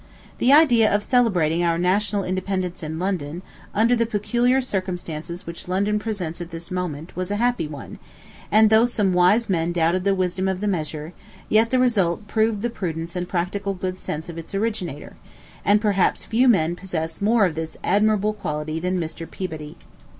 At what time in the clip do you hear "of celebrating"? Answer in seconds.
0.91-1.63